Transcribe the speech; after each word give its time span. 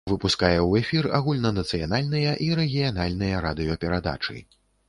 Выпускае 0.09 0.55
ў 0.63 0.71
эфір 0.85 1.07
агульнанацыянальныя 1.17 2.33
і 2.49 2.49
рэгіянальныя 2.63 3.45
радыёперадачы. 3.49 4.39